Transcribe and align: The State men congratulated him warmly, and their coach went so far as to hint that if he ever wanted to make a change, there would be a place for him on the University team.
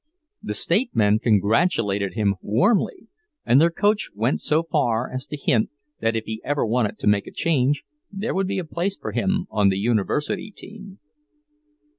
The 0.41 0.55
State 0.55 0.95
men 0.95 1.19
congratulated 1.19 2.15
him 2.15 2.33
warmly, 2.41 3.07
and 3.45 3.61
their 3.61 3.69
coach 3.69 4.09
went 4.15 4.41
so 4.41 4.63
far 4.63 5.13
as 5.13 5.27
to 5.27 5.37
hint 5.37 5.69
that 5.99 6.15
if 6.15 6.23
he 6.25 6.41
ever 6.43 6.65
wanted 6.65 6.97
to 6.97 7.05
make 7.07 7.27
a 7.27 7.31
change, 7.31 7.83
there 8.11 8.33
would 8.33 8.47
be 8.47 8.57
a 8.57 8.65
place 8.65 8.97
for 8.97 9.11
him 9.11 9.45
on 9.51 9.69
the 9.69 9.77
University 9.77 10.49
team. 10.49 10.97